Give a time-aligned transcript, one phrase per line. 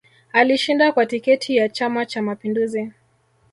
[0.33, 2.91] Alishinda kwa tiketi ya chama cha mapinduzi